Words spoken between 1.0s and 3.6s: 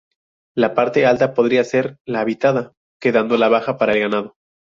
alta podría ser la habitada, quedando la